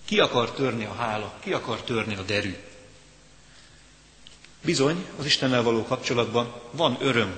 Ki 0.04 0.20
akar 0.20 0.52
törni 0.52 0.84
a 0.84 0.94
hála, 0.94 1.34
ki 1.40 1.52
akar 1.52 1.82
törni 1.82 2.14
a 2.14 2.22
derű. 2.22 2.54
Bizony, 4.64 5.04
az 5.18 5.26
Istennel 5.26 5.62
való 5.62 5.84
kapcsolatban 5.84 6.54
van 6.70 6.96
öröm. 7.00 7.34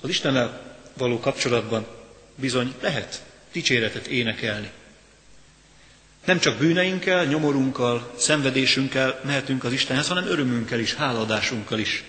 Az 0.00 0.08
Istennel 0.08 0.76
való 0.96 1.20
kapcsolatban 1.20 1.86
bizony 2.34 2.74
lehet 2.80 3.22
dicséretet 3.52 4.06
énekelni. 4.06 4.70
Nem 6.24 6.38
csak 6.38 6.58
bűneinkkel, 6.58 7.24
nyomorunkkal, 7.24 8.14
szenvedésünkkel 8.16 9.20
mehetünk 9.24 9.64
az 9.64 9.72
Istenhez, 9.72 10.08
hanem 10.08 10.26
örömünkkel 10.26 10.78
is, 10.78 10.94
háladásunkkal 10.94 11.78
is. 11.78 12.04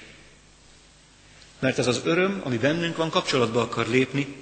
Mert 1.60 1.78
ez 1.78 1.88
az 1.88 2.02
öröm, 2.04 2.42
ami 2.44 2.58
bennünk 2.58 2.98
van, 2.98 3.10
kapcsolatba 3.10 3.62
akar 3.62 3.88
lépni 3.88 4.36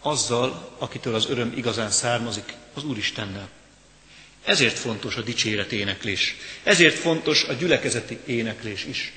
azzal, 0.00 0.76
akitől 0.78 1.14
az 1.14 1.28
öröm 1.28 1.52
igazán 1.56 1.90
származik, 1.90 2.54
az 2.74 2.84
Úristennel. 2.84 3.48
Ezért 4.44 4.78
fontos 4.78 5.16
a 5.16 5.22
dicséret 5.22 5.72
éneklés. 5.72 6.36
Ezért 6.62 6.98
fontos 6.98 7.44
a 7.44 7.52
gyülekezeti 7.52 8.18
éneklés 8.24 8.84
is. 8.84 9.12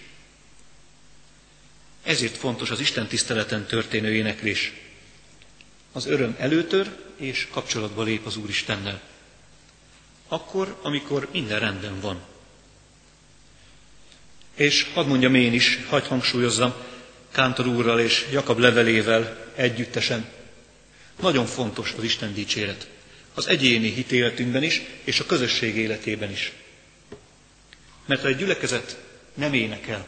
Ezért 2.04 2.38
fontos 2.38 2.70
az 2.70 2.80
Isten 2.80 3.08
tiszteleten 3.08 3.66
történő 3.66 4.14
éneklés. 4.14 4.74
Az 5.92 6.06
öröm 6.06 6.36
előtör 6.40 6.90
és 7.16 7.48
kapcsolatba 7.52 8.04
lép 8.04 8.26
az 8.26 8.36
Úristennel. 8.36 9.02
Akkor, 10.28 10.78
amikor 10.82 11.28
minden 11.32 11.60
rendben 11.60 12.00
van. 12.00 12.22
És 14.56 14.88
hadd 14.94 15.08
mondjam 15.08 15.36
én 15.36 15.54
is, 15.54 15.80
hadd 15.90 16.04
hangsúlyozzam, 16.04 16.74
Kántor 17.34 17.68
úrral 17.68 18.00
és 18.00 18.28
Jakab 18.32 18.60
levelével 18.60 19.52
együttesen. 19.56 20.26
Nagyon 21.22 21.46
fontos 21.46 21.94
az 21.98 22.04
Isten 22.04 22.34
dicséret. 22.34 22.88
Az 23.34 23.48
egyéni 23.48 23.90
hitéletünkben 23.90 24.64
is, 24.64 24.82
és 25.04 25.20
a 25.20 25.26
közösség 25.26 25.76
életében 25.76 26.32
is. 26.32 26.52
Mert 28.06 28.22
ha 28.22 28.28
egy 28.28 28.38
gyülekezet 28.38 28.98
nem 29.34 29.54
énekel, 29.54 30.08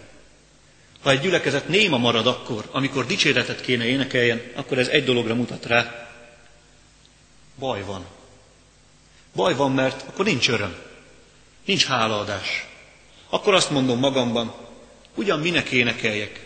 ha 1.02 1.12
egy 1.12 1.20
gyülekezet 1.20 1.68
néma 1.68 1.98
marad 1.98 2.28
akkor, 2.28 2.70
amikor 2.72 3.06
dicséretet 3.06 3.62
kéne 3.62 3.86
énekeljen, 3.86 4.42
akkor 4.56 4.78
ez 4.78 4.88
egy 4.88 5.04
dologra 5.04 5.36
mutat 5.36 5.66
rá. 5.66 6.10
Baj 7.60 7.84
van. 7.84 8.06
Baj 9.36 9.56
van, 9.56 9.72
mert 9.72 10.02
akkor 10.08 10.26
nincs 10.26 10.50
öröm. 10.50 10.76
nincs 11.66 11.86
hálaadás. 11.86 12.66
Akkor 13.30 13.54
azt 13.54 13.70
mondom 13.70 14.00
magamban, 14.00 14.56
ugyan 15.16 15.40
minek 15.40 15.70
énekeljek? 15.70 16.45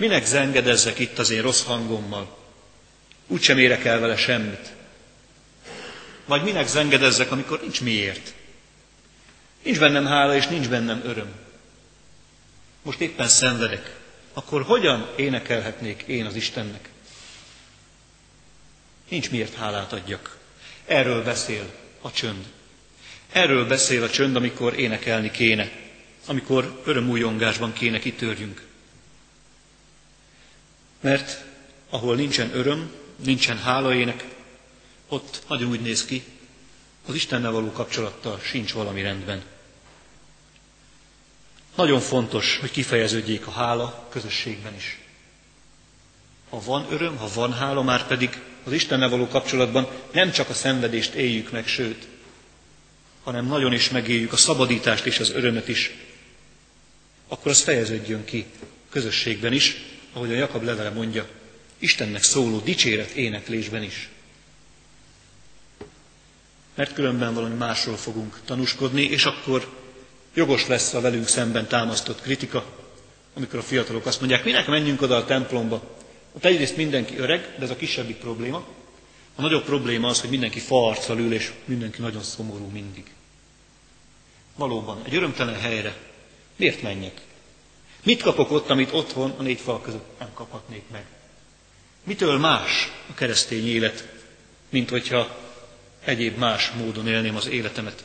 Minek 0.00 0.24
zengedezzek 0.26 0.98
itt 0.98 1.18
az 1.18 1.30
én 1.30 1.42
rossz 1.42 1.62
hangommal? 1.62 2.38
Úgysem 3.26 3.58
érek 3.58 3.84
el 3.84 3.98
vele 4.00 4.16
semmit. 4.16 4.72
Vagy 6.24 6.42
minek 6.42 6.66
zengedezzek, 6.68 7.30
amikor 7.30 7.60
nincs 7.60 7.80
miért? 7.80 8.34
Nincs 9.62 9.78
bennem 9.78 10.06
hála, 10.06 10.34
és 10.36 10.46
nincs 10.46 10.68
bennem 10.68 11.02
öröm. 11.04 11.32
Most 12.82 13.00
éppen 13.00 13.28
szenvedek. 13.28 13.96
Akkor 14.32 14.62
hogyan 14.62 15.08
énekelhetnék 15.16 16.02
én 16.06 16.26
az 16.26 16.34
Istennek? 16.34 16.88
Nincs 19.08 19.30
miért 19.30 19.54
hálát 19.54 19.92
adjak. 19.92 20.38
Erről 20.86 21.24
beszél 21.24 21.64
a 22.00 22.12
csönd. 22.12 22.44
Erről 23.32 23.66
beszél 23.66 24.02
a 24.02 24.10
csönd, 24.10 24.36
amikor 24.36 24.78
énekelni 24.78 25.30
kéne, 25.30 25.70
amikor 26.26 26.80
örömújongásban 26.84 27.72
kéne 27.72 27.98
kitörjünk. 27.98 28.68
Mert 31.00 31.44
ahol 31.90 32.16
nincsen 32.16 32.50
öröm, 32.54 32.90
nincsen 33.24 33.58
hálaének, 33.58 34.24
ott 35.08 35.42
nagyon 35.48 35.70
úgy 35.70 35.80
néz 35.80 36.04
ki, 36.04 36.24
az 37.06 37.14
Istennel 37.14 37.50
való 37.50 37.72
kapcsolattal 37.72 38.40
sincs 38.42 38.72
valami 38.72 39.02
rendben. 39.02 39.42
Nagyon 41.74 42.00
fontos, 42.00 42.58
hogy 42.58 42.70
kifejeződjék 42.70 43.46
a 43.46 43.50
hála 43.50 44.06
közösségben 44.10 44.74
is. 44.74 44.98
Ha 46.48 46.60
van 46.64 46.86
öröm, 46.90 47.16
ha 47.16 47.28
van 47.34 47.52
hála, 47.52 47.82
már 47.82 48.06
pedig 48.06 48.40
az 48.64 48.72
Istennel 48.72 49.08
való 49.08 49.28
kapcsolatban 49.28 49.88
nem 50.12 50.30
csak 50.30 50.48
a 50.48 50.54
szenvedést 50.54 51.14
éljük 51.14 51.50
meg, 51.50 51.66
sőt, 51.66 52.06
hanem 53.24 53.46
nagyon 53.46 53.72
is 53.72 53.90
megéljük 53.90 54.32
a 54.32 54.36
szabadítást 54.36 55.06
és 55.06 55.18
az 55.18 55.30
örömet 55.30 55.68
is, 55.68 55.90
akkor 57.28 57.50
az 57.50 57.60
fejeződjön 57.62 58.24
ki 58.24 58.46
közösségben 58.90 59.52
is, 59.52 59.76
ahogy 60.12 60.30
a 60.32 60.36
Jakab 60.36 60.62
levele 60.62 60.90
mondja, 60.90 61.28
Istennek 61.78 62.22
szóló 62.22 62.58
dicséret 62.58 63.10
éneklésben 63.10 63.82
is. 63.82 64.08
Mert 66.74 66.94
különben 66.94 67.34
valami 67.34 67.54
másról 67.54 67.96
fogunk 67.96 68.40
tanúskodni, 68.44 69.02
és 69.02 69.24
akkor 69.24 69.68
jogos 70.34 70.66
lesz 70.66 70.94
a 70.94 71.00
velünk 71.00 71.28
szemben 71.28 71.66
támasztott 71.66 72.20
kritika, 72.20 72.64
amikor 73.34 73.58
a 73.58 73.62
fiatalok 73.62 74.06
azt 74.06 74.20
mondják, 74.20 74.44
minek 74.44 74.66
menjünk 74.66 75.02
oda 75.02 75.16
a 75.16 75.24
templomba. 75.24 75.98
Ott 76.32 76.44
egyrészt 76.44 76.76
mindenki 76.76 77.16
öreg, 77.16 77.54
de 77.58 77.64
ez 77.64 77.70
a 77.70 77.76
kisebbik 77.76 78.16
probléma. 78.16 78.64
A 79.34 79.40
nagyobb 79.40 79.64
probléma 79.64 80.08
az, 80.08 80.20
hogy 80.20 80.30
mindenki 80.30 80.58
farccal 80.58 81.18
ül, 81.18 81.32
és 81.32 81.52
mindenki 81.64 82.00
nagyon 82.00 82.22
szomorú 82.22 82.68
mindig. 82.72 83.04
Valóban, 84.56 85.02
egy 85.04 85.14
örömtelen 85.14 85.60
helyre 85.60 85.96
miért 86.56 86.82
menjek? 86.82 87.20
Mit 88.02 88.22
kapok 88.22 88.50
ott, 88.50 88.70
amit 88.70 88.92
otthon 88.92 89.34
a 89.38 89.42
négy 89.42 89.60
fal 89.60 89.80
között 89.80 90.18
nem 90.18 90.32
kaphatnék 90.34 90.82
meg? 90.90 91.04
Mitől 92.04 92.38
más 92.38 92.92
a 93.10 93.14
keresztény 93.14 93.66
élet, 93.66 94.08
mint 94.68 94.90
hogyha 94.90 95.36
egyéb 96.04 96.38
más 96.38 96.70
módon 96.70 97.08
élném 97.08 97.36
az 97.36 97.46
életemet, 97.46 98.04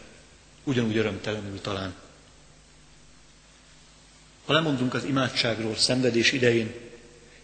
ugyanúgy 0.64 0.98
örömtelenül 0.98 1.62
talán. 1.62 1.96
Ha 4.46 4.54
lemondunk 4.54 4.94
az 4.94 5.04
imádságról 5.04 5.76
szenvedés 5.76 6.32
idején, 6.32 6.74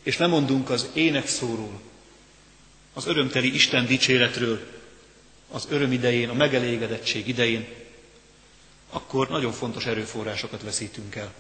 és 0.03 0.17
lemondunk 0.17 0.70
az 0.70 0.89
énekszóról, 0.93 1.81
az 2.93 3.05
örömteli 3.05 3.53
Isten 3.53 3.86
dicséretről, 3.86 4.67
az 5.51 5.67
öröm 5.70 5.91
idején, 5.91 6.29
a 6.29 6.34
megelégedettség 6.34 7.27
idején, 7.27 7.67
akkor 8.89 9.29
nagyon 9.29 9.51
fontos 9.51 9.86
erőforrásokat 9.86 10.62
veszítünk 10.62 11.15
el. 11.15 11.34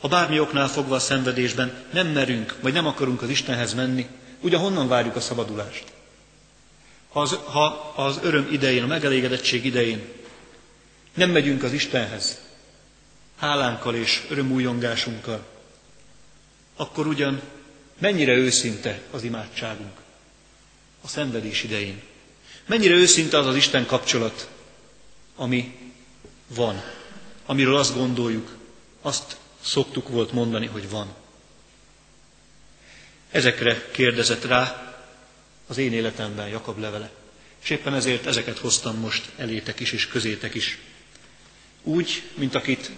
Ha 0.00 0.08
bármi 0.08 0.40
oknál 0.40 0.68
fogva 0.68 0.94
a 0.94 0.98
szenvedésben 0.98 1.84
nem 1.92 2.06
merünk, 2.06 2.56
vagy 2.60 2.72
nem 2.72 2.86
akarunk 2.86 3.22
az 3.22 3.28
Istenhez 3.28 3.74
menni, 3.74 4.06
ugye 4.40 4.56
honnan 4.56 4.88
várjuk 4.88 5.16
a 5.16 5.20
szabadulást? 5.20 5.84
Ha 7.08 7.20
az, 7.20 7.38
ha 7.44 7.64
az 7.96 8.18
öröm 8.22 8.48
idején, 8.52 8.82
a 8.82 8.86
megelégedettség 8.86 9.64
idején 9.64 10.08
nem 11.14 11.30
megyünk 11.30 11.62
az 11.62 11.72
Istenhez, 11.72 12.40
hálánkkal 13.36 13.94
és 13.94 14.22
örömújongásunkkal, 14.28 15.44
akkor 16.76 17.06
ugyan 17.06 17.40
mennyire 17.98 18.32
őszinte 18.32 19.00
az 19.10 19.22
imádságunk 19.22 19.96
a 21.00 21.08
szenvedés 21.08 21.62
idején. 21.62 22.02
Mennyire 22.66 22.94
őszinte 22.94 23.38
az 23.38 23.46
az 23.46 23.56
Isten 23.56 23.86
kapcsolat, 23.86 24.48
ami 25.36 25.90
van, 26.46 26.82
amiről 27.46 27.76
azt 27.76 27.94
gondoljuk, 27.94 28.56
azt 29.02 29.36
szoktuk 29.66 30.08
volt 30.08 30.32
mondani, 30.32 30.66
hogy 30.66 30.90
van. 30.90 31.14
Ezekre 33.30 33.90
kérdezett 33.90 34.44
rá 34.44 34.94
az 35.66 35.78
én 35.78 35.92
életemben 35.92 36.48
Jakab 36.48 36.78
levele. 36.78 37.10
És 37.62 37.70
éppen 37.70 37.94
ezért 37.94 38.26
ezeket 38.26 38.58
hoztam 38.58 38.96
most 38.98 39.30
elétek 39.36 39.80
is 39.80 39.92
és 39.92 40.06
közétek 40.06 40.54
is. 40.54 40.78
Úgy, 41.82 42.22
mint 42.34 42.54
akit 42.54 42.90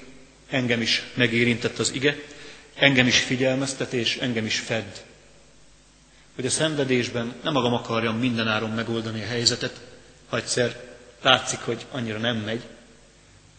engem 0.48 0.81
is 0.81 1.02
megérintett 1.14 1.78
az 1.78 1.92
ige, 1.94 2.16
engem 2.74 3.07
is 3.07 3.18
figyelmeztet 3.18 3.92
és 3.92 4.16
engem 4.16 4.46
is 4.46 4.59
fed. 4.59 5.04
Hogy 6.35 6.46
a 6.46 6.50
szenvedésben 6.50 7.35
nem 7.42 7.52
magam 7.52 7.74
akarjam 7.74 8.18
mindenáron 8.18 8.70
megoldani 8.70 9.22
a 9.22 9.26
helyzetet, 9.26 9.81
ha 10.28 10.37
egyszer 10.37 10.96
látszik, 11.22 11.59
hogy 11.59 11.87
annyira 11.90 12.18
nem 12.18 12.37
megy, 12.37 12.62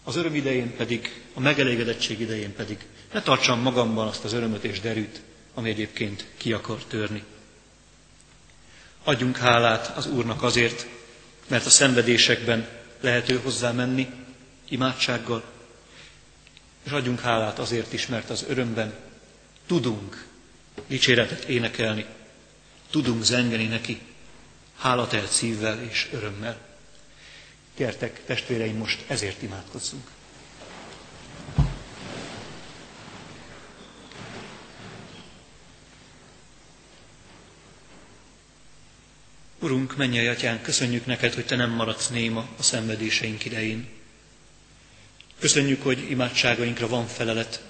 az 0.03 0.15
öröm 0.15 0.35
idején 0.35 0.75
pedig, 0.75 1.21
a 1.33 1.39
megelégedettség 1.39 2.19
idején 2.19 2.53
pedig 2.55 2.77
ne 3.11 3.21
tartsam 3.21 3.59
magamban 3.59 4.07
azt 4.07 4.23
az 4.23 4.33
örömöt 4.33 4.63
és 4.63 4.79
derűt, 4.79 5.21
ami 5.53 5.69
egyébként 5.69 6.25
ki 6.37 6.53
akar 6.53 6.83
törni. 6.83 7.23
Adjunk 9.03 9.37
hálát 9.37 9.97
az 9.97 10.05
Úrnak 10.07 10.43
azért, 10.43 10.87
mert 11.47 11.65
a 11.65 11.69
szenvedésekben 11.69 12.67
lehet 13.01 13.29
ő 13.29 13.39
hozzá 13.43 13.71
menni, 13.71 14.09
imádsággal, 14.69 15.43
és 16.83 16.91
adjunk 16.91 17.19
hálát 17.19 17.59
azért 17.59 17.93
is, 17.93 18.07
mert 18.07 18.29
az 18.29 18.45
örömben 18.47 18.93
tudunk 19.67 20.25
dicséretet 20.87 21.43
énekelni, 21.43 22.05
tudunk 22.89 23.23
zengeni 23.23 23.65
neki, 23.65 24.01
hálatelt 24.77 25.31
szívvel 25.31 25.81
és 25.83 26.09
örömmel. 26.11 26.57
Gyertek, 27.77 28.25
testvéreim, 28.25 28.77
most 28.77 29.03
ezért 29.07 29.41
imádkozzunk. 29.41 30.07
Urunk, 39.69 39.95
mennyei 39.95 40.27
atyán, 40.27 40.61
köszönjük 40.61 41.05
neked, 41.05 41.33
hogy 41.33 41.45
te 41.45 41.55
nem 41.55 41.69
maradsz 41.69 42.07
néma 42.09 42.49
a 42.57 42.63
szenvedéseink 42.63 43.45
idején. 43.45 43.87
Köszönjük, 45.39 45.81
hogy 45.83 46.09
imádságainkra 46.11 46.87
van 46.87 47.07
felelet, 47.07 47.63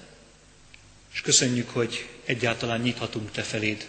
és 1.13 1.21
köszönjük, 1.21 1.69
hogy 1.69 2.09
egyáltalán 2.25 2.81
nyithatunk 2.81 3.31
te 3.31 3.41
feléd, 3.41 3.87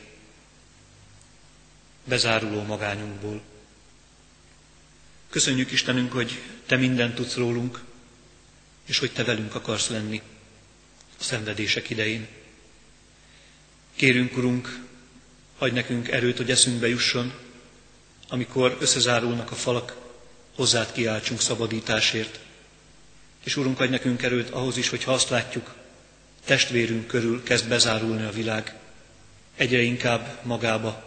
bezáruló 2.04 2.62
magányunkból. 2.62 3.40
Köszönjük 5.28 5.70
Istenünk, 5.70 6.12
hogy 6.12 6.40
te 6.66 6.76
mindent 6.76 7.14
tudsz 7.14 7.34
rólunk, 7.36 7.80
és 8.86 8.98
hogy 8.98 9.12
te 9.12 9.24
velünk 9.24 9.54
akarsz 9.54 9.88
lenni 9.88 10.22
a 11.18 11.22
szenvedések 11.22 11.90
idején. 11.90 12.26
Kérünk, 13.96 14.36
Urunk, 14.36 14.78
adj 15.58 15.74
nekünk 15.74 16.08
erőt, 16.08 16.36
hogy 16.36 16.50
eszünkbe 16.50 16.88
jusson, 16.88 17.48
amikor 18.32 18.76
összezárulnak 18.80 19.50
a 19.50 19.54
falak, 19.54 19.96
hozzád 20.54 20.92
kiáltsunk 20.92 21.40
szabadításért. 21.40 22.40
És 23.44 23.56
Urunk, 23.56 23.80
adj 23.80 23.90
nekünk 23.90 24.22
erőt 24.22 24.50
ahhoz 24.50 24.76
is, 24.76 24.88
hogy 24.88 25.04
ha 25.04 25.12
azt 25.12 25.28
látjuk, 25.28 25.74
testvérünk 26.44 27.06
körül 27.06 27.42
kezd 27.42 27.68
bezárulni 27.68 28.24
a 28.24 28.30
világ, 28.30 28.74
egyre 29.56 29.80
inkább 29.80 30.38
magába 30.42 31.04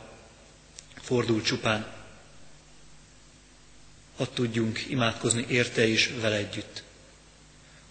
fordul 1.01 1.41
csupán. 1.41 1.85
Hadd 4.17 4.27
tudjunk 4.33 4.85
imádkozni 4.89 5.45
érte 5.49 5.87
és 5.87 6.13
vele 6.21 6.35
együtt. 6.35 6.83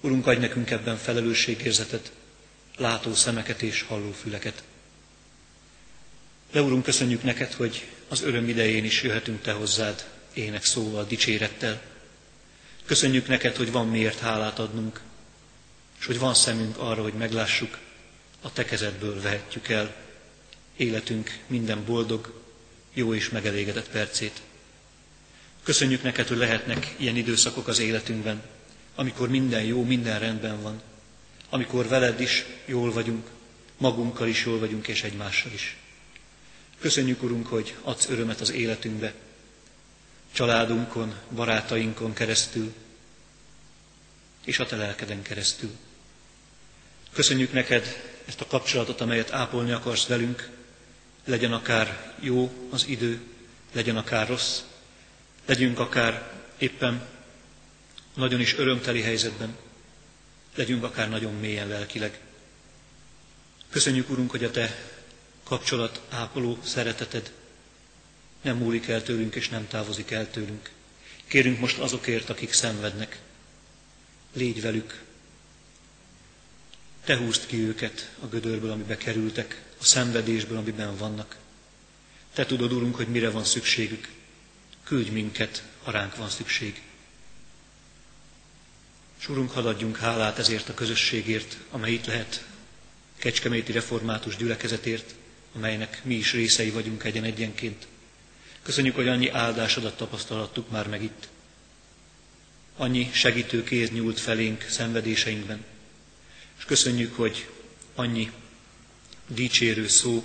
Urunk, 0.00 0.26
adj 0.26 0.40
nekünk 0.40 0.70
ebben 0.70 0.96
felelősségérzetet, 0.96 2.12
látó 2.76 3.14
szemeket 3.14 3.62
és 3.62 3.82
halló 3.82 4.10
füleket. 4.12 4.62
De 6.52 6.62
Urunk, 6.62 6.82
köszönjük 6.82 7.22
neked, 7.22 7.52
hogy 7.52 7.86
az 8.08 8.22
öröm 8.22 8.48
idején 8.48 8.84
is 8.84 9.02
jöhetünk 9.02 9.42
Te 9.42 9.52
hozzád 9.52 10.06
ének 10.32 10.64
szóval, 10.64 11.04
dicsérettel. 11.04 11.82
Köszönjük 12.84 13.28
neked, 13.28 13.56
hogy 13.56 13.72
van 13.72 13.88
miért 13.88 14.18
hálát 14.18 14.58
adnunk, 14.58 15.00
és 15.98 16.06
hogy 16.06 16.18
van 16.18 16.34
szemünk 16.34 16.78
arra, 16.78 17.02
hogy 17.02 17.12
meglássuk, 17.12 17.78
a 18.40 18.52
Te 18.52 18.64
kezedből 18.64 19.20
vehetjük 19.20 19.68
el 19.68 19.94
életünk 20.76 21.38
minden 21.46 21.84
boldog, 21.84 22.40
jó 22.94 23.14
és 23.14 23.28
megelégedett 23.28 23.90
percét. 23.90 24.42
Köszönjük 25.62 26.02
neked, 26.02 26.28
hogy 26.28 26.36
lehetnek 26.36 26.94
ilyen 26.96 27.16
időszakok 27.16 27.68
az 27.68 27.78
életünkben, 27.78 28.42
amikor 28.94 29.28
minden 29.28 29.62
jó, 29.62 29.84
minden 29.84 30.18
rendben 30.18 30.62
van, 30.62 30.82
amikor 31.48 31.88
veled 31.88 32.20
is 32.20 32.44
jól 32.64 32.92
vagyunk, 32.92 33.26
magunkkal 33.76 34.28
is 34.28 34.44
jól 34.44 34.58
vagyunk, 34.58 34.88
és 34.88 35.02
egymással 35.02 35.52
is. 35.52 35.76
Köszönjük, 36.82 37.22
Urunk, 37.22 37.46
hogy 37.46 37.74
adsz 37.82 38.08
örömet 38.08 38.40
az 38.40 38.50
életünkbe, 38.50 39.14
családunkon, 40.32 41.14
barátainkon 41.30 42.12
keresztül, 42.12 42.74
és 44.44 44.58
a 44.58 44.66
te 44.66 44.76
lelkeden 44.76 45.22
keresztül. 45.22 45.70
Köszönjük 47.12 47.52
neked 47.52 47.86
ezt 48.24 48.40
a 48.40 48.46
kapcsolatot, 48.46 49.00
amelyet 49.00 49.32
ápolni 49.32 49.70
akarsz 49.70 50.06
velünk, 50.06 50.48
legyen 51.24 51.52
akár 51.52 52.14
jó 52.20 52.68
az 52.70 52.86
idő, 52.86 53.20
legyen 53.72 53.96
akár 53.96 54.28
rossz, 54.28 54.60
legyünk 55.46 55.78
akár 55.78 56.32
éppen 56.58 57.06
nagyon 58.14 58.40
is 58.40 58.58
örömteli 58.58 59.02
helyzetben, 59.02 59.56
legyünk 60.54 60.84
akár 60.84 61.08
nagyon 61.08 61.34
mélyen 61.34 61.68
lelkileg. 61.68 62.20
Köszönjük, 63.70 64.10
Urunk, 64.10 64.30
hogy 64.30 64.44
a 64.44 64.50
Te 64.50 64.90
kapcsolat 65.52 66.00
ápoló 66.08 66.58
szereteted 66.64 67.32
nem 68.42 68.56
múlik 68.56 68.88
el 68.88 69.02
tőlünk, 69.02 69.34
és 69.34 69.48
nem 69.48 69.68
távozik 69.68 70.10
el 70.10 70.30
tőlünk. 70.30 70.70
Kérünk 71.26 71.58
most 71.58 71.78
azokért, 71.78 72.30
akik 72.30 72.52
szenvednek. 72.52 73.20
Légy 74.32 74.60
velük. 74.62 75.02
Te 77.04 77.16
húzd 77.16 77.46
ki 77.46 77.56
őket 77.66 78.10
a 78.22 78.26
gödörből, 78.26 78.70
amibe 78.70 78.96
kerültek, 78.96 79.62
a 79.80 79.84
szenvedésből, 79.84 80.58
amiben 80.58 80.96
vannak. 80.96 81.36
Te 82.34 82.46
tudod, 82.46 82.72
Urunk, 82.72 82.94
hogy 82.96 83.08
mire 83.08 83.30
van 83.30 83.44
szükségük. 83.44 84.08
Küldj 84.84 85.10
minket, 85.10 85.62
ha 85.82 85.90
ránk 85.90 86.16
van 86.16 86.28
szükség. 86.28 86.82
És 89.20 89.28
Urunk, 89.28 89.50
hadd 89.50 89.66
adjunk 89.66 89.96
hálát 89.96 90.38
ezért 90.38 90.68
a 90.68 90.74
közösségért, 90.74 91.56
amely 91.70 91.92
itt 91.92 92.06
lehet 92.06 92.44
Kecskeméti 93.18 93.72
Református 93.72 94.36
gyülekezetért, 94.36 95.14
amelynek 95.54 96.00
mi 96.04 96.14
is 96.14 96.32
részei 96.32 96.70
vagyunk 96.70 97.04
egyen-egyenként. 97.04 97.86
Köszönjük, 98.62 98.94
hogy 98.94 99.08
annyi 99.08 99.28
áldásodat 99.28 99.96
tapasztalhattuk 99.96 100.70
már 100.70 100.88
meg 100.88 101.02
itt. 101.02 101.28
Annyi 102.76 103.10
segítő 103.12 103.64
kéz 103.64 103.90
nyúlt 103.90 104.20
felénk 104.20 104.66
szenvedéseinkben. 104.68 105.64
És 106.58 106.64
köszönjük, 106.64 107.16
hogy 107.16 107.48
annyi 107.94 108.30
dicsérő 109.26 109.88
szó 109.88 110.24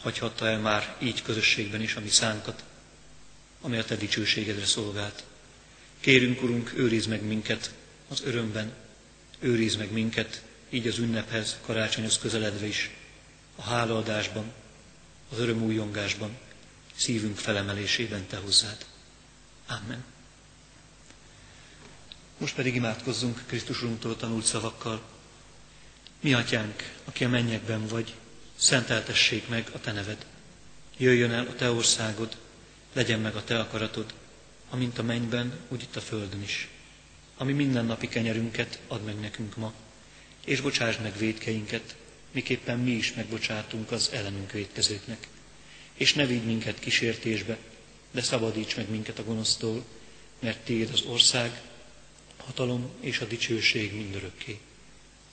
hagyhatta 0.00 0.48
el 0.48 0.58
már 0.58 0.96
így 1.02 1.22
közösségben 1.22 1.82
is 1.82 1.94
a 1.94 2.00
mi 2.00 2.08
szánkat, 2.08 2.64
amely 3.60 3.78
a 3.78 3.84
te 3.84 3.96
dicsőségedre 3.96 4.64
szolgált. 4.64 5.24
Kérünk, 6.00 6.42
Urunk, 6.42 6.72
őriz 6.76 7.06
meg 7.06 7.22
minket 7.22 7.70
az 8.08 8.22
örömben, 8.24 8.72
őriz 9.38 9.76
meg 9.76 9.92
minket 9.92 10.42
így 10.70 10.86
az 10.86 10.98
ünnephez, 10.98 11.56
karácsonyhoz 11.64 12.18
közeledve 12.18 12.66
is, 12.66 12.90
a 13.56 13.62
hálaadásban, 13.62 14.52
az 15.30 15.38
örömújongásban, 15.38 16.36
szívünk 16.96 17.36
felemelésében 17.36 18.26
Te 18.26 18.36
hozzád. 18.36 18.86
Amen. 19.66 20.04
Most 22.38 22.54
pedig 22.54 22.74
imádkozzunk 22.74 23.42
Krisztus 23.46 23.82
Urunktól 23.82 24.16
tanult 24.16 24.44
szavakkal. 24.44 25.02
Mi 26.20 26.34
atyánk, 26.34 26.92
aki 27.04 27.24
a 27.24 27.28
mennyekben 27.28 27.86
vagy, 27.86 28.14
szenteltessék 28.56 29.48
meg 29.48 29.70
a 29.72 29.80
Te 29.80 29.92
neved. 29.92 30.26
Jöjjön 30.96 31.32
el 31.32 31.46
a 31.46 31.54
Te 31.54 31.70
országod, 31.70 32.36
legyen 32.92 33.20
meg 33.20 33.36
a 33.36 33.44
Te 33.44 33.58
akaratod, 33.58 34.14
amint 34.70 34.98
a 34.98 35.02
mennyben, 35.02 35.58
úgy 35.68 35.82
itt 35.82 35.96
a 35.96 36.00
földön 36.00 36.42
is. 36.42 36.68
Ami 37.36 37.52
mindennapi 37.52 38.08
kenyerünket 38.08 38.80
ad 38.88 39.04
meg 39.04 39.20
nekünk 39.20 39.56
ma, 39.56 39.72
és 40.44 40.60
bocsásd 40.60 41.00
meg 41.02 41.16
védkeinket, 41.16 41.96
miképpen 42.36 42.78
mi 42.78 42.90
is 42.90 43.12
megbocsátunk 43.12 43.90
az 43.90 44.10
ellenünk 44.12 44.52
védkezőknek. 44.52 45.28
És 45.94 46.14
ne 46.14 46.26
vigy 46.26 46.44
minket 46.44 46.78
kísértésbe, 46.78 47.58
de 48.10 48.22
szabadíts 48.22 48.76
meg 48.76 48.90
minket 48.90 49.18
a 49.18 49.24
gonosztól, 49.24 49.84
mert 50.38 50.58
Tiéd 50.64 50.90
az 50.92 51.00
ország, 51.02 51.60
hatalom 52.36 52.90
és 53.00 53.18
a 53.18 53.24
dicsőség 53.24 53.94
mindörökké. 53.94 54.58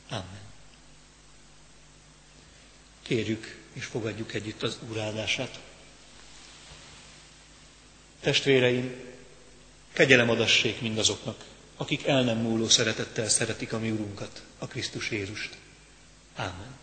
Amen. 0.09 0.41
Kérjük 3.01 3.57
és 3.73 3.85
fogadjuk 3.85 4.33
együtt 4.33 4.63
az 4.63 4.77
Úr. 4.89 4.99
Testvéreim, 8.19 8.93
kegyelem 9.93 10.29
adassék 10.29 10.81
mindazoknak, 10.81 11.45
akik 11.77 12.05
el 12.05 12.23
nem 12.23 12.37
múló 12.37 12.67
szeretettel 12.67 13.29
szeretik 13.29 13.73
a 13.73 13.79
mi 13.79 13.91
Urunkat, 13.91 14.43
a 14.57 14.67
Krisztus 14.67 15.11
Jézust. 15.11 15.57
Ámen. 16.35 16.81